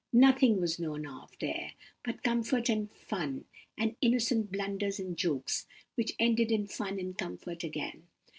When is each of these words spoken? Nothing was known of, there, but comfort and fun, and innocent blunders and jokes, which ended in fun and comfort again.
Nothing 0.13 0.59
was 0.59 0.79
known 0.79 1.05
of, 1.05 1.29
there, 1.39 1.73
but 2.03 2.23
comfort 2.23 2.69
and 2.71 2.91
fun, 2.91 3.45
and 3.77 3.95
innocent 4.01 4.51
blunders 4.51 4.99
and 4.99 5.15
jokes, 5.15 5.67
which 5.93 6.15
ended 6.17 6.51
in 6.51 6.65
fun 6.65 6.97
and 6.97 7.15
comfort 7.15 7.63
again. 7.63 8.07